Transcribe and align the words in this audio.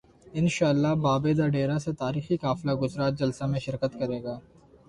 انشا 0.39 0.65
ءاللہ 0.67 0.93
بابے 1.03 1.33
دا 1.39 1.47
ڈیرہ 1.55 1.77
سے 1.83 1.91
تا 1.99 2.07
ریخی 2.13 2.37
قافلہ 2.45 2.73
گجرات 2.81 3.13
جلسہ 3.19 3.43
میں 3.51 3.59
شر 3.65 3.75
کت 3.81 3.93
کر 3.99 4.09
ے 4.17 4.23
گا 4.23 4.35